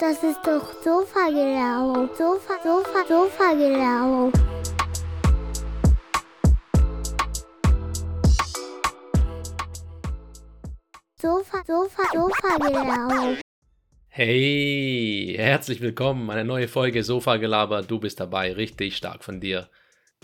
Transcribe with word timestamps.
Das 0.00 0.22
ist 0.22 0.38
doch 0.46 0.72
Sofa-Gelaber. 0.84 2.08
Sofa, 2.16 2.54
Sofa, 2.62 3.04
Sofa-Gelaber. 3.08 4.30
Sofa, 11.20 11.64
Sofa, 11.66 12.02
Sofa-Gelaber. 12.14 13.38
Hey, 14.06 15.34
herzlich 15.36 15.80
willkommen, 15.80 16.30
eine 16.30 16.44
neue 16.44 16.68
Folge 16.68 17.02
Sofa-Gelaber. 17.02 17.82
Du 17.82 17.98
bist 17.98 18.20
dabei, 18.20 18.52
richtig 18.52 18.96
stark 18.96 19.24
von 19.24 19.40
dir. 19.40 19.68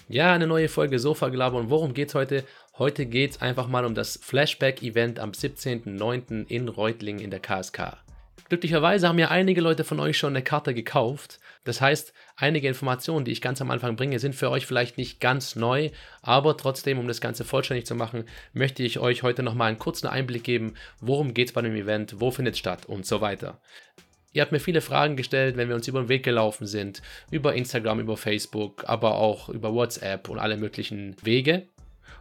Ja, 0.08 0.34
eine 0.34 0.46
neue 0.46 0.68
Folge 0.68 1.00
Sofa-Gelaber. 1.00 1.58
Und 1.58 1.70
worum 1.70 1.94
geht's 1.94 2.14
heute? 2.14 2.44
Heute 2.78 3.06
geht's 3.06 3.42
einfach 3.42 3.66
mal 3.66 3.84
um 3.84 3.96
das 3.96 4.20
Flashback-Event 4.22 5.18
am 5.18 5.32
17.09. 5.32 6.46
in 6.46 6.68
Reutlingen 6.68 7.24
in 7.24 7.30
der 7.32 7.40
KSK. 7.40 8.03
Glücklicherweise 8.48 9.08
haben 9.08 9.18
ja 9.18 9.28
einige 9.28 9.60
Leute 9.60 9.84
von 9.84 10.00
euch 10.00 10.18
schon 10.18 10.34
eine 10.34 10.42
Karte 10.42 10.74
gekauft. 10.74 11.40
Das 11.64 11.80
heißt, 11.80 12.12
einige 12.36 12.68
Informationen, 12.68 13.24
die 13.24 13.32
ich 13.32 13.40
ganz 13.40 13.62
am 13.62 13.70
Anfang 13.70 13.96
bringe, 13.96 14.18
sind 14.18 14.34
für 14.34 14.50
euch 14.50 14.66
vielleicht 14.66 14.98
nicht 14.98 15.18
ganz 15.18 15.56
neu, 15.56 15.90
aber 16.20 16.56
trotzdem, 16.56 16.98
um 16.98 17.08
das 17.08 17.22
Ganze 17.22 17.44
vollständig 17.44 17.86
zu 17.86 17.94
machen, 17.94 18.24
möchte 18.52 18.82
ich 18.82 18.98
euch 18.98 19.22
heute 19.22 19.42
nochmal 19.42 19.68
einen 19.68 19.78
kurzen 19.78 20.08
Einblick 20.08 20.44
geben, 20.44 20.74
worum 21.00 21.32
geht 21.32 21.48
es 21.48 21.54
bei 21.54 21.62
dem 21.62 21.74
Event, 21.74 22.20
wo 22.20 22.30
findet 22.30 22.54
es 22.54 22.58
statt 22.58 22.84
und 22.86 23.06
so 23.06 23.22
weiter. 23.22 23.60
Ihr 24.34 24.42
habt 24.42 24.52
mir 24.52 24.60
viele 24.60 24.80
Fragen 24.80 25.16
gestellt, 25.16 25.56
wenn 25.56 25.68
wir 25.68 25.76
uns 25.76 25.88
über 25.88 26.02
den 26.02 26.08
Weg 26.08 26.24
gelaufen 26.24 26.66
sind, 26.66 27.00
über 27.30 27.54
Instagram, 27.54 28.00
über 28.00 28.16
Facebook, 28.16 28.84
aber 28.86 29.14
auch 29.14 29.48
über 29.48 29.72
WhatsApp 29.72 30.28
und 30.28 30.38
alle 30.38 30.56
möglichen 30.56 31.16
Wege. 31.22 31.68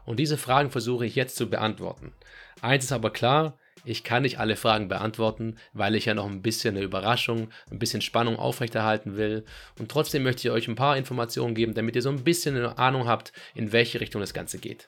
Und 0.05 0.19
diese 0.19 0.37
Fragen 0.37 0.69
versuche 0.69 1.05
ich 1.05 1.15
jetzt 1.15 1.35
zu 1.35 1.49
beantworten. 1.49 2.13
Eins 2.61 2.85
ist 2.85 2.91
aber 2.91 3.11
klar, 3.11 3.57
ich 3.85 4.03
kann 4.03 4.23
nicht 4.23 4.39
alle 4.39 4.55
Fragen 4.55 4.87
beantworten, 4.87 5.57
weil 5.73 5.95
ich 5.95 6.05
ja 6.05 6.13
noch 6.13 6.25
ein 6.25 6.41
bisschen 6.41 6.75
eine 6.75 6.85
Überraschung, 6.85 7.49
ein 7.71 7.79
bisschen 7.79 8.01
Spannung 8.01 8.37
aufrechterhalten 8.37 9.17
will. 9.17 9.45
Und 9.77 9.89
trotzdem 9.89 10.23
möchte 10.23 10.47
ich 10.47 10.53
euch 10.53 10.67
ein 10.67 10.75
paar 10.75 10.97
Informationen 10.97 11.55
geben, 11.55 11.73
damit 11.73 11.95
ihr 11.95 12.01
so 12.01 12.09
ein 12.09 12.23
bisschen 12.23 12.55
eine 12.55 12.77
Ahnung 12.77 13.07
habt, 13.07 13.33
in 13.55 13.71
welche 13.71 13.99
Richtung 13.99 14.21
das 14.21 14.33
Ganze 14.33 14.57
geht. 14.57 14.87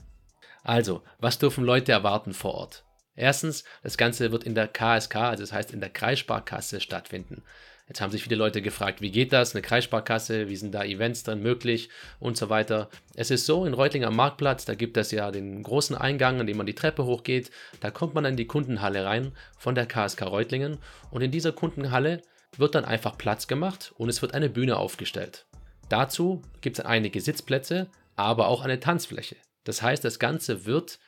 Also, 0.63 1.03
was 1.19 1.37
dürfen 1.37 1.63
Leute 1.63 1.91
erwarten 1.91 2.33
vor 2.33 2.55
Ort? 2.55 2.83
Erstens, 3.15 3.63
das 3.83 3.97
Ganze 3.97 4.31
wird 4.31 4.43
in 4.43 4.55
der 4.55 4.67
KSK, 4.67 5.15
also 5.15 5.43
das 5.43 5.53
heißt 5.53 5.71
in 5.71 5.79
der 5.79 5.89
Kreissparkasse 5.89 6.81
stattfinden. 6.81 7.43
Jetzt 7.87 8.01
haben 8.01 8.11
sich 8.11 8.23
viele 8.23 8.35
Leute 8.35 8.63
gefragt, 8.63 9.01
wie 9.01 9.11
geht 9.11 9.31
das, 9.31 9.53
eine 9.53 9.61
Kreissparkasse, 9.61 10.49
wie 10.49 10.55
sind 10.55 10.73
da 10.73 10.83
Events 10.83 11.23
drin 11.23 11.43
möglich 11.43 11.89
und 12.19 12.35
so 12.35 12.49
weiter. 12.49 12.89
Es 13.13 13.29
ist 13.29 13.45
so, 13.45 13.65
in 13.65 13.75
Reutlinger 13.75 14.09
Marktplatz, 14.09 14.65
da 14.65 14.73
gibt 14.73 14.97
es 14.97 15.11
ja 15.11 15.29
den 15.29 15.61
großen 15.61 15.95
Eingang, 15.95 16.39
an 16.39 16.47
dem 16.47 16.57
man 16.57 16.65
die 16.65 16.73
Treppe 16.73 17.05
hochgeht, 17.05 17.51
da 17.81 17.91
kommt 17.91 18.15
man 18.15 18.25
in 18.25 18.37
die 18.37 18.47
Kundenhalle 18.47 19.05
rein 19.05 19.33
von 19.59 19.75
der 19.75 19.85
KSK 19.85 20.23
Reutlingen 20.23 20.79
und 21.11 21.21
in 21.21 21.29
dieser 21.29 21.51
Kundenhalle 21.51 22.23
wird 22.57 22.73
dann 22.73 22.85
einfach 22.85 23.19
Platz 23.19 23.45
gemacht 23.45 23.93
und 23.97 24.09
es 24.09 24.21
wird 24.23 24.33
eine 24.33 24.49
Bühne 24.49 24.77
aufgestellt. 24.77 25.45
Dazu 25.87 26.41
gibt 26.61 26.79
es 26.79 26.85
einige 26.85 27.21
Sitzplätze, 27.21 27.87
aber 28.15 28.47
auch 28.47 28.63
eine 28.63 28.79
Tanzfläche. 28.79 29.35
Das 29.63 29.83
heißt, 29.83 30.03
das 30.03 30.17
Ganze 30.17 30.65
wird 30.65 30.99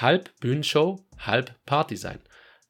halb 0.00 0.30
Bühnenshow, 0.40 1.04
halb 1.18 1.54
Party 1.66 1.96
sein. 1.96 2.20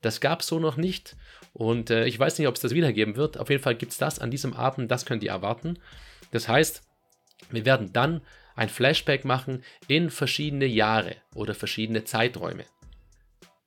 Das 0.01 0.21
gab 0.21 0.41
es 0.41 0.49
so 0.49 0.59
noch 0.59 0.77
nicht 0.77 1.17
und 1.55 1.89
äh, 1.91 2.05
ich 2.05 2.19
weiß 2.19 2.39
nicht, 2.39 2.49
ob 2.49 2.57
es 2.57 2.61
das 2.61 2.75
wiedergeben 2.75 3.17
wird. 3.17 3.39
Auf 3.39 3.49
jeden 3.49 3.63
Fall 3.63 3.77
gibt 3.77 3.93
es 3.93 3.99
das 3.99 4.19
an 4.19 4.31
diesem 4.31 4.53
Abend, 4.53 4.91
das 4.91 5.07
könnt 5.07 5.23
ihr 5.23 5.31
erwarten. 5.31 5.79
Das 6.33 6.49
heißt, 6.49 6.83
wir 7.51 7.65
werden 7.65 7.93
dann 7.93 8.21
ein 8.57 8.69
Flashback 8.69 9.25
machen 9.25 9.65
in 9.89 10.11
verschiedene 10.11 10.67
Jahre 10.67 11.17
oder 11.35 11.55
verschiedene 11.55 12.05
Zeiträume. 12.05 12.65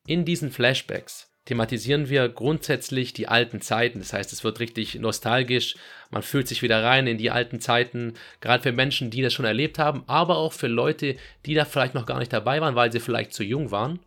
In 0.05 0.25
diesen 0.25 0.51
Flashbacks 0.51 1.31
thematisieren 1.45 2.09
wir 2.09 2.27
grundsätzlich 2.27 3.13
die 3.13 3.29
alten 3.29 3.61
Zeiten. 3.61 3.99
Das 3.99 4.11
heißt, 4.11 4.33
es 4.33 4.43
wird 4.43 4.59
richtig 4.59 4.95
nostalgisch. 4.95 5.75
Man 6.09 6.23
fühlt 6.23 6.47
sich 6.49 6.61
wieder 6.61 6.83
rein 6.83 7.07
in 7.07 7.17
die 7.17 7.31
alten 7.31 7.61
Zeiten. 7.61 8.15
Gerade 8.41 8.63
für 8.63 8.71
Menschen, 8.73 9.11
die 9.11 9.21
das 9.21 9.33
schon 9.33 9.45
erlebt 9.45 9.79
haben, 9.79 10.03
aber 10.07 10.37
auch 10.37 10.51
für 10.51 10.67
Leute, 10.67 11.15
die 11.45 11.53
da 11.53 11.63
vielleicht 11.63 11.93
noch 11.93 12.05
gar 12.05 12.19
nicht 12.19 12.33
dabei 12.33 12.59
waren, 12.59 12.75
weil 12.75 12.91
sie 12.91 12.99
vielleicht 12.99 13.33
zu 13.33 13.43
jung 13.43 13.71
waren 13.71 13.99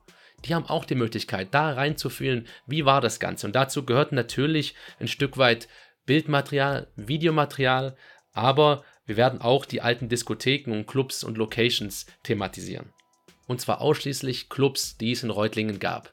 die 0.44 0.54
haben 0.54 0.66
auch 0.66 0.84
die 0.84 0.94
Möglichkeit, 0.94 1.48
da 1.52 1.72
reinzufühlen, 1.72 2.46
wie 2.66 2.84
war 2.84 3.00
das 3.00 3.20
Ganze. 3.20 3.46
Und 3.46 3.54
dazu 3.54 3.84
gehört 3.84 4.12
natürlich 4.12 4.74
ein 4.98 5.08
Stück 5.08 5.38
weit 5.38 5.68
Bildmaterial, 6.06 6.88
Videomaterial, 6.96 7.96
aber 8.32 8.84
wir 9.06 9.16
werden 9.16 9.40
auch 9.40 9.64
die 9.64 9.80
alten 9.80 10.08
Diskotheken 10.08 10.72
und 10.72 10.86
Clubs 10.86 11.24
und 11.24 11.36
Locations 11.36 12.06
thematisieren. 12.22 12.92
Und 13.46 13.60
zwar 13.60 13.80
ausschließlich 13.80 14.48
Clubs, 14.48 14.96
die 14.96 15.12
es 15.12 15.24
in 15.24 15.30
Reutlingen 15.30 15.80
gab. 15.80 16.12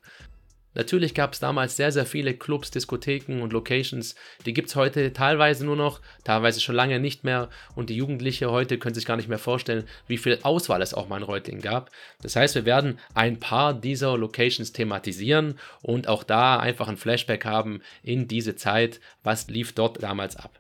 Natürlich 0.77 1.15
gab 1.15 1.33
es 1.33 1.39
damals 1.39 1.75
sehr, 1.75 1.91
sehr 1.91 2.05
viele 2.05 2.35
Clubs, 2.35 2.69
Diskotheken 2.69 3.41
und 3.41 3.51
Locations. 3.51 4.13
Die 4.45 4.53
gibt 4.53 4.69
es 4.69 4.75
heute 4.75 5.11
teilweise 5.11 5.65
nur 5.65 5.75
noch, 5.75 6.01
teilweise 6.23 6.61
schon 6.61 6.75
lange 6.75 6.99
nicht 6.99 7.23
mehr. 7.23 7.49
Und 7.73 7.89
die 7.89 7.95
Jugendliche 7.95 8.51
heute 8.51 8.77
können 8.77 8.93
sich 8.93 9.07
gar 9.07 9.17
nicht 9.17 9.27
mehr 9.27 9.39
vorstellen, 9.39 9.87
wie 10.05 10.19
viel 10.19 10.37
Auswahl 10.43 10.83
es 10.83 10.93
auch 10.93 11.07
mal 11.07 11.17
in 11.17 11.23
Reutlingen 11.23 11.63
gab. 11.63 11.89
Das 12.21 12.35
heißt, 12.35 12.53
wir 12.53 12.65
werden 12.65 12.99
ein 13.15 13.39
paar 13.39 13.73
dieser 13.73 14.15
Locations 14.19 14.71
thematisieren 14.71 15.57
und 15.81 16.07
auch 16.07 16.23
da 16.23 16.59
einfach 16.59 16.87
ein 16.87 16.97
Flashback 16.97 17.43
haben 17.43 17.81
in 18.03 18.27
diese 18.27 18.55
Zeit. 18.55 18.99
Was 19.23 19.47
lief 19.47 19.73
dort 19.73 20.03
damals 20.03 20.35
ab? 20.35 20.59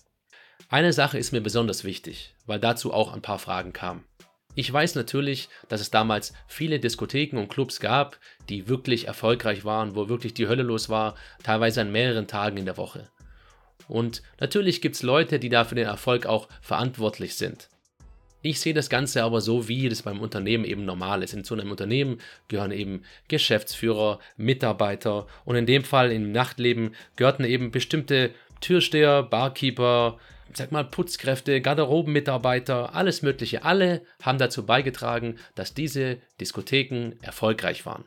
Eine 0.67 0.93
Sache 0.93 1.19
ist 1.19 1.31
mir 1.31 1.41
besonders 1.41 1.83
wichtig, 1.83 2.33
weil 2.47 2.59
dazu 2.59 2.91
auch 2.91 3.13
ein 3.13 3.21
paar 3.21 3.37
Fragen 3.37 3.71
kamen. 3.71 4.03
Ich 4.57 4.73
weiß 4.73 4.95
natürlich, 4.95 5.49
dass 5.69 5.81
es 5.81 5.91
damals 5.91 6.33
viele 6.47 6.79
Diskotheken 6.79 7.37
und 7.37 7.47
Clubs 7.47 7.79
gab, 7.79 8.17
die 8.49 8.67
wirklich 8.67 9.05
erfolgreich 9.05 9.65
waren, 9.65 9.95
wo 9.95 10.09
wirklich 10.09 10.33
die 10.33 10.47
Hölle 10.47 10.63
los 10.63 10.89
war, 10.89 11.13
teilweise 11.43 11.81
an 11.81 11.91
mehreren 11.91 12.25
Tagen 12.25 12.57
in 12.57 12.65
der 12.65 12.75
Woche. 12.75 13.07
Und 13.87 14.23
natürlich 14.39 14.81
gibt 14.81 14.95
es 14.95 15.03
Leute, 15.03 15.37
die 15.37 15.49
da 15.49 15.63
für 15.63 15.75
den 15.75 15.85
Erfolg 15.85 16.25
auch 16.25 16.47
verantwortlich 16.59 17.35
sind. 17.35 17.69
Ich 18.41 18.59
sehe 18.59 18.73
das 18.73 18.89
Ganze 18.89 19.23
aber 19.23 19.41
so, 19.41 19.67
wie 19.67 19.89
das 19.89 20.01
beim 20.01 20.21
Unternehmen 20.21 20.65
eben 20.65 20.85
normal 20.85 21.21
ist. 21.21 21.35
In 21.35 21.43
so 21.43 21.53
einem 21.53 21.69
Unternehmen 21.69 22.19
gehören 22.47 22.71
eben 22.71 23.03
Geschäftsführer, 23.27 24.19
Mitarbeiter 24.37 25.27
und 25.45 25.55
in 25.55 25.67
dem 25.67 25.83
Fall 25.83 26.11
im 26.11 26.31
Nachtleben 26.31 26.95
gehörten 27.15 27.43
eben 27.43 27.69
bestimmte 27.69 28.31
Türsteher, 28.59 29.21
Barkeeper, 29.21 30.17
sag 30.53 30.71
mal, 30.71 30.83
Putzkräfte, 30.83 31.61
Garderobenmitarbeiter, 31.61 32.95
alles 32.95 33.21
Mögliche. 33.21 33.63
Alle 33.63 34.01
haben 34.21 34.37
dazu 34.37 34.65
beigetragen, 34.65 35.37
dass 35.55 35.73
diese 35.73 36.17
Diskotheken 36.39 37.13
erfolgreich 37.21 37.85
waren. 37.85 38.05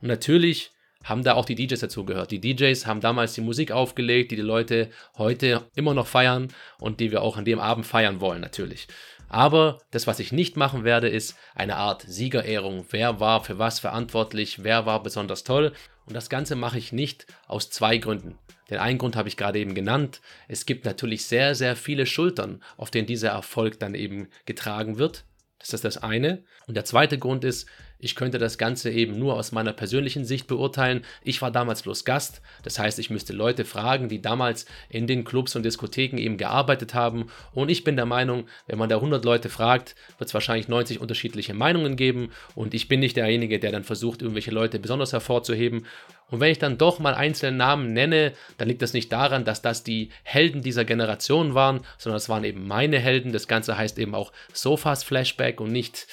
Und 0.00 0.08
natürlich 0.08 0.72
haben 1.08 1.24
da 1.24 1.34
auch 1.34 1.44
die 1.44 1.54
DJs 1.54 1.80
dazu 1.80 2.04
gehört. 2.04 2.30
Die 2.30 2.40
DJs 2.40 2.86
haben 2.86 3.00
damals 3.00 3.32
die 3.32 3.40
Musik 3.40 3.72
aufgelegt, 3.72 4.30
die 4.30 4.36
die 4.36 4.42
Leute 4.42 4.90
heute 5.16 5.66
immer 5.74 5.94
noch 5.94 6.06
feiern 6.06 6.48
und 6.78 7.00
die 7.00 7.10
wir 7.10 7.22
auch 7.22 7.36
an 7.36 7.44
dem 7.44 7.60
Abend 7.60 7.86
feiern 7.86 8.20
wollen, 8.20 8.40
natürlich. 8.40 8.88
Aber 9.28 9.78
das, 9.90 10.06
was 10.06 10.20
ich 10.20 10.32
nicht 10.32 10.56
machen 10.56 10.84
werde, 10.84 11.08
ist 11.08 11.36
eine 11.54 11.76
Art 11.76 12.02
Siegerehrung. 12.02 12.86
Wer 12.90 13.20
war 13.20 13.44
für 13.44 13.58
was 13.58 13.78
verantwortlich? 13.78 14.64
Wer 14.64 14.86
war 14.86 15.02
besonders 15.02 15.44
toll? 15.44 15.72
Und 16.06 16.14
das 16.14 16.30
Ganze 16.30 16.56
mache 16.56 16.78
ich 16.78 16.92
nicht 16.92 17.26
aus 17.46 17.68
zwei 17.68 17.98
Gründen. 17.98 18.38
Den 18.70 18.78
einen 18.78 18.98
Grund 18.98 19.16
habe 19.16 19.28
ich 19.28 19.36
gerade 19.36 19.58
eben 19.58 19.74
genannt. 19.74 20.20
Es 20.46 20.66
gibt 20.66 20.84
natürlich 20.84 21.26
sehr, 21.26 21.54
sehr 21.54 21.76
viele 21.76 22.06
Schultern, 22.06 22.62
auf 22.76 22.90
denen 22.90 23.06
dieser 23.06 23.30
Erfolg 23.30 23.78
dann 23.78 23.94
eben 23.94 24.28
getragen 24.46 24.98
wird. 24.98 25.24
Das 25.58 25.72
ist 25.74 25.84
das 25.84 25.98
eine. 25.98 26.44
Und 26.66 26.76
der 26.76 26.84
zweite 26.84 27.18
Grund 27.18 27.44
ist, 27.44 27.66
ich 28.00 28.14
könnte 28.14 28.38
das 28.38 28.58
Ganze 28.58 28.90
eben 28.90 29.18
nur 29.18 29.34
aus 29.34 29.50
meiner 29.50 29.72
persönlichen 29.72 30.24
Sicht 30.24 30.46
beurteilen. 30.46 31.04
Ich 31.24 31.42
war 31.42 31.50
damals 31.50 31.82
bloß 31.82 32.04
Gast. 32.04 32.40
Das 32.62 32.78
heißt, 32.78 32.98
ich 32.98 33.10
müsste 33.10 33.32
Leute 33.32 33.64
fragen, 33.64 34.08
die 34.08 34.22
damals 34.22 34.66
in 34.88 35.06
den 35.06 35.24
Clubs 35.24 35.56
und 35.56 35.64
Diskotheken 35.64 36.18
eben 36.18 36.36
gearbeitet 36.36 36.94
haben. 36.94 37.26
Und 37.52 37.70
ich 37.70 37.82
bin 37.82 37.96
der 37.96 38.06
Meinung, 38.06 38.46
wenn 38.66 38.78
man 38.78 38.88
da 38.88 38.96
100 38.96 39.24
Leute 39.24 39.48
fragt, 39.48 39.96
wird 40.18 40.28
es 40.28 40.34
wahrscheinlich 40.34 40.68
90 40.68 41.00
unterschiedliche 41.00 41.54
Meinungen 41.54 41.96
geben. 41.96 42.30
Und 42.54 42.72
ich 42.72 42.86
bin 42.86 43.00
nicht 43.00 43.16
derjenige, 43.16 43.58
der 43.58 43.72
dann 43.72 43.84
versucht, 43.84 44.22
irgendwelche 44.22 44.52
Leute 44.52 44.78
besonders 44.78 45.12
hervorzuheben. 45.12 45.86
Und 46.30 46.40
wenn 46.40 46.52
ich 46.52 46.58
dann 46.58 46.78
doch 46.78 46.98
mal 46.98 47.14
einzelne 47.14 47.56
Namen 47.56 47.92
nenne, 47.94 48.32
dann 48.58 48.68
liegt 48.68 48.82
das 48.82 48.92
nicht 48.92 49.10
daran, 49.12 49.44
dass 49.44 49.62
das 49.62 49.82
die 49.82 50.10
Helden 50.22 50.62
dieser 50.62 50.84
Generation 50.84 51.54
waren, 51.54 51.80
sondern 51.96 52.18
es 52.18 52.28
waren 52.28 52.44
eben 52.44 52.66
meine 52.68 52.98
Helden. 52.98 53.32
Das 53.32 53.48
Ganze 53.48 53.78
heißt 53.78 53.98
eben 53.98 54.14
auch 54.14 54.32
Sofas 54.52 55.04
Flashback 55.04 55.60
und 55.60 55.72
nicht 55.72 56.06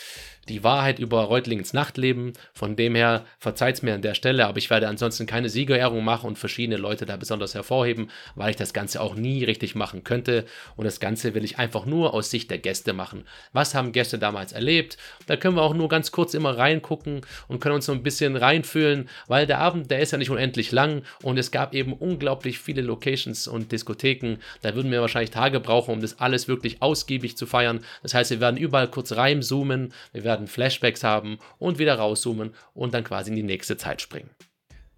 die 0.50 0.64
Wahrheit 0.64 1.00
über 1.00 1.24
Reutlingens 1.24 1.74
Nachtleben. 1.74 2.34
Von 2.54 2.76
dem 2.76 2.96
her 2.96 3.26
verzeiht 3.40 3.76
es 3.76 3.82
mir 3.82 3.94
an 3.94 4.02
der 4.02 4.14
Stelle, 4.14 4.46
aber 4.46 4.58
ich 4.58 4.70
werde 4.70 4.88
ansonsten 4.88 5.26
keine 5.26 5.50
Siegerehrung 5.50 6.04
machen 6.04 6.28
und 6.28 6.38
verschiedene 6.38 6.78
Leute 6.78 7.06
da 7.06 7.18
besonders 7.18 7.56
hervorheben, 7.56 8.10
weil 8.36 8.52
ich 8.52 8.56
das 8.56 8.74
Ganze 8.74 9.02
auch 9.02 9.16
nie 9.16 9.44
richtig 9.44 9.76
machen 9.76 10.04
könnte. 10.04 10.46
Und 10.76 10.86
das 10.86 11.00
Ganze 11.00 11.34
will 11.34 11.44
ich 11.44 11.58
einfach 11.58 11.86
nur 11.86 12.14
aus 12.14 12.30
Sicht 12.30 12.52
der 12.52 12.60
Gäste 12.60 12.94
machen. 12.94 13.26
Was 13.54 13.76
haben 13.76 13.92
Gäste 13.92 14.20
damals 14.20 14.52
erlebt? 14.52 14.98
Da 15.28 15.36
können 15.36 15.56
wir 15.56 15.64
auch 15.64 15.74
nur 15.74 15.90
ganz 15.90 16.12
kurz 16.12 16.34
immer 16.34 16.58
reingucken 16.58 17.22
und 17.48 17.60
können 17.60 17.76
uns 17.76 17.86
so 17.86 17.92
ein 17.92 18.04
bisschen 18.04 18.36
reinfühlen, 18.36 19.10
weil 19.28 19.48
der 19.48 19.60
Abend, 19.60 19.90
der 19.90 20.00
ist 20.00 20.12
ja 20.12 20.18
nicht 20.18 20.30
unendlich 20.30 20.72
lang 20.72 21.04
und 21.24 21.38
es 21.38 21.52
gab 21.52 21.74
eben 21.74 21.94
unglaublich 21.94 22.60
viele 22.60 22.82
Locations 22.82 23.48
und 23.48 23.72
Diskotheken. 23.72 24.38
Da 24.62 24.76
würden 24.76 24.92
wir 24.92 25.02
wahrscheinlich 25.02 25.32
Tage 25.32 25.60
brauchen, 25.60 25.94
um 25.94 26.02
das 26.02 26.20
alles 26.20 26.48
wirklich 26.48 26.82
ausgiebig 26.82 27.38
zu 27.38 27.46
feiern. 27.46 27.80
Das 28.04 28.14
heißt, 28.14 28.32
wir 28.32 28.40
werden 28.40 28.58
überall 28.58 28.90
kurz 28.90 29.14
reinzoomen, 29.14 29.94
wir 30.14 30.24
werden 30.24 30.35
werden 30.36 30.48
Flashbacks 30.48 31.04
haben 31.04 31.40
und 31.58 31.80
wieder 31.80 31.96
rauszoomen 31.96 32.54
und 32.74 32.94
dann 32.94 33.04
quasi 33.04 33.30
in 33.30 33.38
die 33.38 33.44
nächste 33.44 33.78
Zeit 33.78 34.02
springen. 34.02 34.30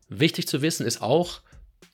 Wichtig 0.10 0.48
zu 0.48 0.62
wissen 0.62 0.86
ist 0.86 1.02
auch, 1.02 1.42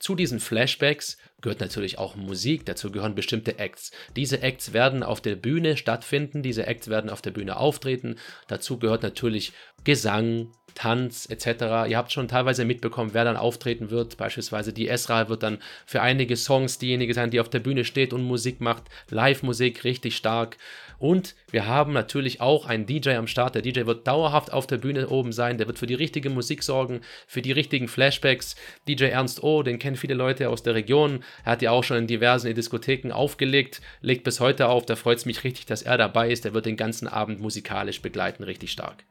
Zu 0.04 0.16
diesen 0.16 0.42
Flashbacks 0.42 1.18
gehört 1.42 1.62
natürlich 1.62 1.98
auch 1.98 2.18
Musik, 2.18 2.66
dazu 2.66 2.92
gehören 2.92 3.16
bestimmte 3.16 3.57
Acts. 3.57 3.92
Diese 4.18 4.42
Acts 4.42 4.74
werden 4.74 5.01
auf 5.01 5.22
der 5.22 5.38
Bühne 5.38 5.78
stattfinden, 5.78 6.44
diese 6.44 6.68
Acts 6.68 6.90
werden 6.90 7.10
auf 7.10 7.22
der 7.22 7.31
Bühne 7.31 7.56
auftreten. 7.56 8.18
Dazu 8.50 8.80
gehört 8.80 9.01
natürlich 9.01 9.54
Gesang, 9.86 10.51
Tanz 10.75 11.27
etc. 11.29 11.89
Ihr 11.89 11.97
habt 11.97 12.11
schon 12.11 12.27
teilweise 12.27 12.65
mitbekommen, 12.65 13.13
wer 13.13 13.25
dann 13.25 13.37
auftreten 13.37 13.89
wird. 13.89 14.17
Beispielsweise 14.17 14.73
die 14.73 14.87
Esra 14.87 15.29
wird 15.29 15.43
dann 15.43 15.59
für 15.85 16.01
einige 16.01 16.35
Songs 16.35 16.79
diejenige 16.79 17.13
sein, 17.13 17.31
die 17.31 17.39
auf 17.39 17.49
der 17.49 17.59
Bühne 17.59 17.85
steht 17.85 18.13
und 18.13 18.23
Musik 18.23 18.61
macht. 18.61 18.83
Live-Musik, 19.09 19.83
richtig 19.83 20.15
stark. 20.15 20.57
Und 21.03 21.35
wir 21.51 21.67
haben 21.67 21.91
natürlich 21.91 22.39
auch 22.39 22.65
einen 22.65 22.85
DJ 22.85 23.11
am 23.11 23.27
Start. 23.27 23.55
Der 23.55 23.61
DJ 23.61 23.85
wird 23.85 24.07
dauerhaft 24.07 24.53
auf 24.53 24.67
der 24.67 24.77
Bühne 24.77 25.09
oben 25.09 25.33
sein. 25.33 25.57
Der 25.57 25.67
wird 25.67 25.77
für 25.77 25.85
die 25.85 25.93
richtige 25.93 26.29
Musik 26.29 26.63
sorgen, 26.63 27.01
für 27.27 27.41
die 27.41 27.51
richtigen 27.51 27.89
Flashbacks. 27.89 28.55
DJ 28.87 29.05
Ernst 29.05 29.43
O, 29.43 29.63
den 29.63 29.79
kennen 29.79 29.97
viele 29.97 30.13
Leute 30.13 30.49
aus 30.49 30.63
der 30.63 30.75
Region. 30.75 31.23
Er 31.43 31.51
hat 31.51 31.61
ja 31.61 31.71
auch 31.71 31.83
schon 31.83 31.97
in 31.97 32.07
diversen 32.07 32.53
Diskotheken 32.55 33.11
aufgelegt, 33.11 33.81
legt 34.01 34.23
bis 34.23 34.39
heute 34.39 34.69
auf. 34.69 34.85
Da 34.85 34.95
freut 34.95 35.17
es 35.17 35.25
mich 35.25 35.43
richtig, 35.43 35.65
dass 35.65 35.81
er 35.81 35.97
dabei 35.97 36.31
ist. 36.31 36.45
Der 36.45 36.53
wird 36.53 36.65
den 36.65 36.77
ganzen 36.77 37.07
Abend 37.07 37.41
musikalisch 37.41 38.01
begleiten, 38.01 38.43
richtig 38.43 38.71
stark. 38.71 39.03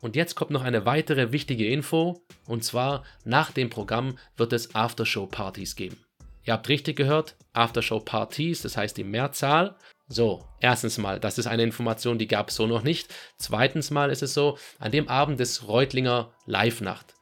Und 0.00 0.16
jetzt 0.16 0.34
kommt 0.34 0.50
noch 0.50 0.62
eine 0.62 0.86
weitere 0.86 1.32
wichtige 1.32 1.68
Info, 1.68 2.22
und 2.46 2.64
zwar 2.64 3.04
nach 3.24 3.50
dem 3.50 3.70
Programm 3.70 4.16
wird 4.36 4.52
es 4.52 4.74
Aftershow-Partys 4.74 5.76
geben. 5.76 5.98
Ihr 6.44 6.54
habt 6.54 6.68
richtig 6.68 6.96
gehört, 6.96 7.36
Aftershow-Partys, 7.52 8.62
das 8.62 8.76
heißt 8.76 8.96
die 8.96 9.04
Mehrzahl. 9.04 9.76
So, 10.08 10.44
erstens 10.58 10.98
mal, 10.98 11.20
das 11.20 11.38
ist 11.38 11.46
eine 11.46 11.62
Information, 11.62 12.18
die 12.18 12.26
gab 12.26 12.48
es 12.48 12.56
so 12.56 12.66
noch 12.66 12.82
nicht. 12.82 13.14
Zweitens 13.36 13.90
mal 13.90 14.10
ist 14.10 14.22
es 14.22 14.34
so, 14.34 14.58
an 14.78 14.90
dem 14.90 15.08
Abend 15.08 15.38
ist 15.38 15.68
Reutlinger 15.68 16.32
Live-Nacht. 16.46 17.14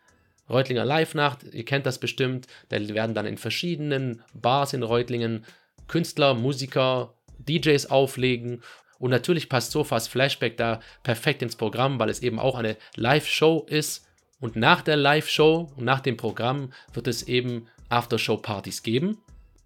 Reutlinger 0.48 0.84
Live-Nacht, 0.84 1.42
ihr 1.52 1.64
kennt 1.64 1.84
das 1.84 1.98
bestimmt, 1.98 2.46
da 2.70 2.78
werden 2.88 3.14
dann 3.14 3.26
in 3.26 3.36
verschiedenen 3.36 4.22
Bars 4.32 4.72
in 4.72 4.82
Reutlingen 4.82 5.44
Künstler, 5.88 6.34
Musiker, 6.34 7.14
DJs 7.38 7.86
auflegen 7.90 8.62
und 8.98 9.10
natürlich 9.10 9.48
passt 9.48 9.72
Sofas 9.72 10.08
Flashback 10.08 10.56
da 10.56 10.80
perfekt 11.02 11.42
ins 11.42 11.56
Programm, 11.56 11.98
weil 11.98 12.08
es 12.08 12.20
eben 12.22 12.38
auch 12.38 12.56
eine 12.56 12.76
Live-Show 12.96 13.66
ist. 13.68 14.06
Und 14.40 14.56
nach 14.56 14.82
der 14.82 14.96
Live-Show 14.96 15.72
und 15.76 15.84
nach 15.84 16.00
dem 16.00 16.16
Programm 16.16 16.72
wird 16.92 17.06
es 17.06 17.22
eben 17.24 17.66
Aftershow-Partys 17.88 18.82
geben. 18.82 19.18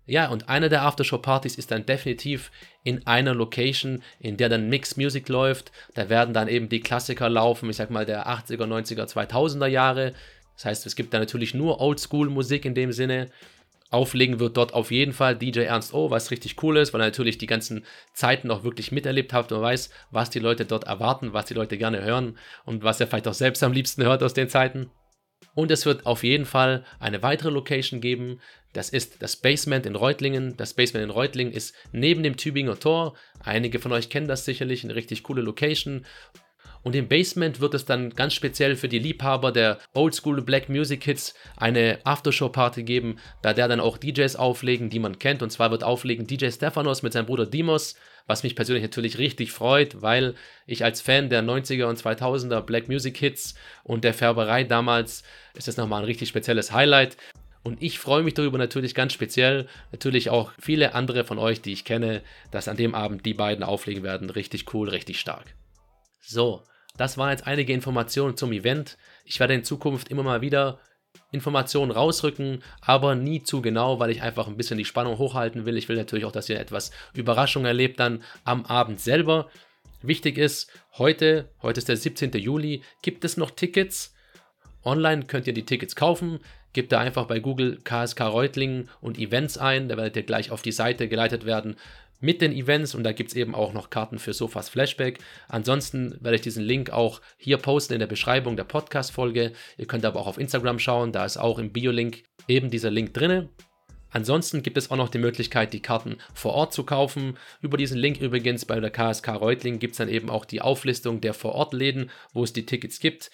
Ja, 0.06 0.28
und 0.28 0.48
eine 0.48 0.68
der 0.68 0.82
Aftershow-Partys 0.82 1.56
ist 1.56 1.70
dann 1.70 1.86
definitiv 1.86 2.50
in 2.82 3.06
einer 3.06 3.34
Location, 3.34 4.02
in 4.18 4.36
der 4.36 4.48
dann 4.48 4.68
Mixed 4.68 4.96
Music 4.96 5.28
läuft. 5.28 5.72
Da 5.94 6.08
werden 6.08 6.34
dann 6.34 6.48
eben 6.48 6.68
die 6.68 6.80
Klassiker 6.80 7.28
laufen, 7.28 7.70
ich 7.70 7.76
sag 7.76 7.90
mal 7.90 8.04
der 8.04 8.26
80er, 8.26 8.66
90er, 8.66 9.06
2000er 9.06 9.66
Jahre. 9.66 10.12
Das 10.56 10.64
heißt, 10.64 10.86
es 10.86 10.96
gibt 10.96 11.14
da 11.14 11.18
natürlich 11.18 11.54
nur 11.54 11.80
Oldschool-Musik 11.80 12.64
in 12.64 12.74
dem 12.74 12.92
Sinne. 12.92 13.30
Auflegen 13.92 14.40
wird 14.40 14.56
dort 14.56 14.74
auf 14.74 14.90
jeden 14.90 15.12
Fall 15.12 15.36
DJ 15.36 15.60
Ernst 15.60 15.94
O, 15.94 16.10
was 16.10 16.30
richtig 16.30 16.62
cool 16.62 16.76
ist, 16.76 16.92
weil 16.92 17.00
er 17.00 17.06
natürlich 17.06 17.38
die 17.38 17.46
ganzen 17.46 17.84
Zeiten 18.14 18.50
auch 18.50 18.64
wirklich 18.64 18.92
miterlebt 18.92 19.32
hat 19.32 19.52
und 19.52 19.60
weiß, 19.60 19.90
was 20.10 20.30
die 20.30 20.38
Leute 20.38 20.64
dort 20.64 20.84
erwarten, 20.84 21.32
was 21.32 21.46
die 21.46 21.54
Leute 21.54 21.78
gerne 21.78 22.02
hören 22.02 22.38
und 22.64 22.82
was 22.84 23.00
er 23.00 23.06
vielleicht 23.06 23.28
auch 23.28 23.34
selbst 23.34 23.62
am 23.62 23.72
liebsten 23.72 24.02
hört 24.02 24.22
aus 24.22 24.34
den 24.34 24.48
Zeiten. 24.48 24.90
Und 25.54 25.70
es 25.70 25.84
wird 25.84 26.06
auf 26.06 26.24
jeden 26.24 26.46
Fall 26.46 26.84
eine 26.98 27.22
weitere 27.22 27.50
Location 27.50 28.00
geben. 28.00 28.40
Das 28.72 28.88
ist 28.88 29.22
das 29.22 29.36
Basement 29.36 29.84
in 29.84 29.96
Reutlingen. 29.96 30.56
Das 30.56 30.74
Basement 30.74 31.04
in 31.04 31.10
Reutlingen 31.10 31.52
ist 31.52 31.74
neben 31.92 32.22
dem 32.22 32.36
Tübinger 32.36 32.78
Tor. 32.78 33.14
Einige 33.40 33.78
von 33.78 33.92
euch 33.92 34.08
kennen 34.08 34.28
das 34.28 34.44
sicherlich, 34.44 34.84
eine 34.84 34.94
richtig 34.94 35.22
coole 35.22 35.42
Location. 35.42 36.06
Und 36.82 36.96
im 36.96 37.08
Basement 37.08 37.60
wird 37.60 37.74
es 37.74 37.84
dann 37.84 38.10
ganz 38.10 38.34
speziell 38.34 38.76
für 38.76 38.88
die 38.88 38.98
Liebhaber 38.98 39.52
der 39.52 39.78
Oldschool 39.94 40.42
Black 40.42 40.68
Music 40.68 41.04
Hits 41.04 41.34
eine 41.56 41.98
Aftershow-Party 42.04 42.82
geben, 42.82 43.18
bei 43.40 43.52
der 43.52 43.68
dann 43.68 43.80
auch 43.80 43.98
DJs 43.98 44.34
auflegen, 44.36 44.90
die 44.90 44.98
man 44.98 45.18
kennt. 45.18 45.42
Und 45.42 45.50
zwar 45.50 45.70
wird 45.70 45.84
auflegen 45.84 46.26
DJ 46.26 46.50
Stephanos 46.50 47.02
mit 47.02 47.12
seinem 47.12 47.26
Bruder 47.26 47.46
Dimos, 47.46 47.94
was 48.26 48.42
mich 48.42 48.56
persönlich 48.56 48.82
natürlich 48.82 49.18
richtig 49.18 49.52
freut, 49.52 50.02
weil 50.02 50.34
ich 50.66 50.84
als 50.84 51.00
Fan 51.00 51.28
der 51.28 51.42
90er 51.42 51.84
und 51.84 51.98
2000er 52.00 52.60
Black 52.60 52.88
Music 52.88 53.16
Hits 53.16 53.54
und 53.84 54.04
der 54.04 54.14
Färberei 54.14 54.64
damals 54.64 55.22
ist 55.54 55.68
das 55.68 55.76
nochmal 55.76 56.02
ein 56.02 56.06
richtig 56.06 56.28
spezielles 56.28 56.72
Highlight. 56.72 57.16
Und 57.64 57.80
ich 57.80 58.00
freue 58.00 58.24
mich 58.24 58.34
darüber 58.34 58.58
natürlich 58.58 58.94
ganz 58.94 59.12
speziell. 59.12 59.68
Natürlich 59.92 60.30
auch 60.30 60.50
viele 60.58 60.94
andere 60.94 61.22
von 61.22 61.38
euch, 61.38 61.60
die 61.60 61.72
ich 61.72 61.84
kenne, 61.84 62.22
dass 62.50 62.66
an 62.66 62.76
dem 62.76 62.94
Abend 62.94 63.24
die 63.24 63.34
beiden 63.34 63.62
auflegen 63.62 64.02
werden. 64.02 64.30
Richtig 64.30 64.74
cool, 64.74 64.88
richtig 64.88 65.20
stark. 65.20 65.54
So, 66.20 66.64
das 66.96 67.18
waren 67.18 67.30
jetzt 67.30 67.46
einige 67.46 67.72
Informationen 67.72 68.36
zum 68.36 68.52
Event. 68.52 68.98
Ich 69.24 69.40
werde 69.40 69.54
in 69.54 69.64
Zukunft 69.64 70.08
immer 70.08 70.22
mal 70.22 70.40
wieder 70.40 70.78
Informationen 71.30 71.90
rausrücken, 71.90 72.62
aber 72.80 73.14
nie 73.14 73.42
zu 73.42 73.62
genau, 73.62 73.98
weil 73.98 74.10
ich 74.10 74.22
einfach 74.22 74.46
ein 74.46 74.56
bisschen 74.56 74.78
die 74.78 74.84
Spannung 74.84 75.18
hochhalten 75.18 75.64
will. 75.64 75.76
Ich 75.76 75.88
will 75.88 75.96
natürlich 75.96 76.24
auch, 76.24 76.32
dass 76.32 76.48
ihr 76.48 76.60
etwas 76.60 76.90
Überraschung 77.14 77.64
erlebt 77.64 78.00
dann 78.00 78.22
am 78.44 78.64
Abend 78.66 79.00
selber. 79.00 79.50
Wichtig 80.02 80.36
ist, 80.36 80.70
heute, 80.98 81.48
heute 81.62 81.78
ist 81.78 81.88
der 81.88 81.96
17. 81.96 82.32
Juli, 82.32 82.82
gibt 83.02 83.24
es 83.24 83.36
noch 83.36 83.50
Tickets. 83.50 84.14
Online 84.84 85.24
könnt 85.24 85.46
ihr 85.46 85.54
die 85.54 85.64
Tickets 85.64 85.96
kaufen. 85.96 86.40
Gebt 86.72 86.92
da 86.92 86.98
einfach 87.00 87.26
bei 87.26 87.38
Google 87.38 87.78
KSK 87.84 88.20
Reutlingen 88.22 88.88
und 89.00 89.18
Events 89.18 89.58
ein. 89.58 89.88
Da 89.88 89.96
werdet 89.96 90.16
ihr 90.16 90.22
gleich 90.22 90.50
auf 90.50 90.62
die 90.62 90.72
Seite 90.72 91.08
geleitet 91.08 91.44
werden 91.46 91.76
mit 92.22 92.40
den 92.40 92.52
Events 92.52 92.94
und 92.94 93.04
da 93.04 93.12
gibt 93.12 93.30
es 93.30 93.36
eben 93.36 93.54
auch 93.54 93.74
noch 93.74 93.90
Karten 93.90 94.18
für 94.18 94.32
Sofas 94.32 94.70
Flashback. 94.70 95.18
Ansonsten 95.48 96.16
werde 96.20 96.36
ich 96.36 96.40
diesen 96.40 96.62
Link 96.64 96.90
auch 96.90 97.20
hier 97.36 97.58
posten 97.58 97.94
in 97.94 98.00
der 98.00 98.06
Beschreibung 98.06 98.56
der 98.56 98.64
Podcast-Folge. 98.64 99.52
Ihr 99.76 99.86
könnt 99.86 100.04
aber 100.04 100.20
auch 100.20 100.28
auf 100.28 100.38
Instagram 100.38 100.78
schauen, 100.78 101.12
da 101.12 101.24
ist 101.24 101.36
auch 101.36 101.58
im 101.58 101.72
Bio-Link 101.72 102.22
eben 102.48 102.70
dieser 102.70 102.90
Link 102.90 103.12
drin. 103.12 103.48
Ansonsten 104.12 104.62
gibt 104.62 104.76
es 104.76 104.90
auch 104.90 104.96
noch 104.96 105.08
die 105.08 105.18
Möglichkeit, 105.18 105.72
die 105.72 105.80
Karten 105.80 106.18
vor 106.34 106.52
Ort 106.52 106.74
zu 106.74 106.84
kaufen. 106.84 107.38
Über 107.60 107.76
diesen 107.76 107.98
Link 107.98 108.20
übrigens 108.20 108.66
bei 108.66 108.78
der 108.78 108.90
KSK 108.90 109.28
Reutling 109.28 109.78
gibt 109.78 109.92
es 109.92 109.98
dann 109.98 110.08
eben 110.08 110.30
auch 110.30 110.44
die 110.44 110.60
Auflistung 110.60 111.20
der 111.20 111.34
Vor-Ort-Läden, 111.34 112.10
wo 112.34 112.44
es 112.44 112.52
die 112.52 112.66
Tickets 112.66 113.00
gibt. 113.00 113.30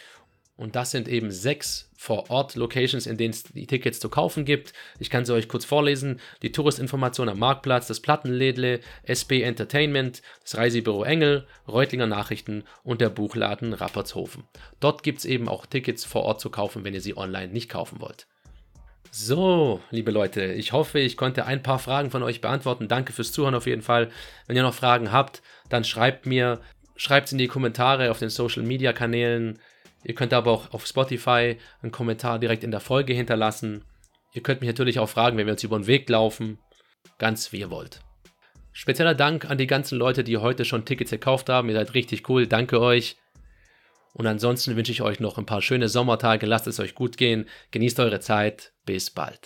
Und 0.59 0.75
das 0.75 0.91
sind 0.91 1.07
eben 1.07 1.31
sechs 1.31 1.89
Vor-Ort-Locations, 1.97 3.07
in 3.07 3.17
denen 3.17 3.31
es 3.31 3.45
die 3.45 3.69
Tickets 3.69 4.01
zu 4.01 4.09
kaufen 4.09 4.45
gibt. 4.45 4.73
Ich 4.99 5.09
kann 5.09 5.25
sie 5.25 5.33
euch 5.33 5.49
kurz 5.49 5.65
vorlesen. 5.65 6.19
Die 6.43 6.51
Touristinformation 6.51 7.29
am 7.29 7.39
Marktplatz, 7.39 7.87
das 7.87 8.01
Plattenlädle, 8.01 8.81
SB 9.05 9.43
Entertainment, 9.43 10.21
das 10.43 10.57
Reisebüro 10.57 11.05
Engel, 11.05 11.47
Reutlinger 11.69 12.09
Nachrichten 12.09 12.65
und 12.83 13.01
der 13.01 13.09
Buchladen 13.09 13.73
Rappertshofen. 13.73 14.43
Dort 14.81 15.05
gibt 15.05 15.21
es 15.21 15.25
eben 15.27 15.49
auch 15.49 15.65
Tickets 15.65 16.05
vor 16.05 16.25
Ort 16.25 16.41
zu 16.41 16.51
kaufen, 16.51 16.85
wenn 16.85 16.95
ihr 16.95 17.01
sie 17.01 17.17
online 17.17 17.53
nicht 17.53 17.69
kaufen 17.69 18.01
wollt. 18.01 18.27
So, 19.13 19.81
liebe 19.91 20.11
Leute, 20.11 20.45
ich 20.55 20.73
hoffe, 20.73 20.99
ich 20.99 21.17
konnte 21.17 21.47
ein 21.47 21.63
paar 21.63 21.79
Fragen 21.79 22.11
von 22.11 22.25
euch 22.25 22.41
beantworten. 22.41 22.89
Danke 22.89 23.13
fürs 23.13 23.31
Zuhören 23.31 23.55
auf 23.55 23.67
jeden 23.67 23.83
Fall. 23.83 24.11
Wenn 24.49 24.57
ihr 24.57 24.65
noch 24.65 24.75
Fragen 24.75 25.13
habt, 25.13 25.41
dann 25.69 25.85
schreibt 25.85 26.27
mir, 26.27 26.61
schreibt 26.97 27.27
es 27.27 27.33
in 27.33 27.39
die 27.39 27.47
Kommentare 27.47 28.11
auf 28.11 28.19
den 28.19 28.29
Social 28.29 28.65
Media 28.65 28.93
Kanälen. 28.93 29.61
Ihr 30.05 30.15
könnt 30.15 30.33
aber 30.33 30.51
auch 30.53 30.73
auf 30.73 30.87
Spotify 30.87 31.57
einen 31.83 31.93
Kommentar 31.93 32.39
direkt 32.39 32.65
in 32.65 32.71
der 32.71 32.81
Folge 32.81 33.13
hinterlassen. 33.13 33.85
Ihr 34.33 34.43
könnt 34.43 34.61
mich 34.61 34.69
natürlich 34.69 34.99
auch 34.99 35.09
fragen, 35.09 35.37
wenn 35.37 35.47
wir 35.47 35.53
uns 35.53 35.65
über 35.65 35.79
den 35.79 35.87
Weg 35.87 36.09
laufen. 36.09 36.59
Ganz 37.19 37.53
wie 37.53 37.61
ihr 37.61 37.71
wollt. 37.71 38.01
Spezieller 38.73 39.15
Dank 39.15 39.51
an 39.51 39.59
die 39.59 39.67
ganzen 39.67 39.99
Leute, 39.99 40.23
die 40.23 40.37
heute 40.37 40.65
schon 40.65 40.85
Tickets 40.85 41.11
gekauft 41.11 41.49
haben. 41.49 41.69
Ihr 41.69 41.75
seid 41.75 41.95
richtig 41.95 42.29
cool. 42.29 42.47
Danke 42.47 42.81
euch. 42.81 43.17
Und 44.15 44.27
ansonsten 44.27 44.77
wünsche 44.77 44.93
ich 44.93 45.03
euch 45.03 45.21
noch 45.21 45.39
ein 45.39 45.47
paar 45.47 45.63
schöne 45.63 45.89
Sommertage. 45.89 46.47
Lasst 46.47 46.67
es 46.67 46.81
euch 46.81 46.95
gut 46.95 47.17
gehen. 47.17 47.47
Genießt 47.71 48.01
eure 48.01 48.21
Zeit. 48.21 48.73
Bis 48.85 49.11
bald. 49.11 49.41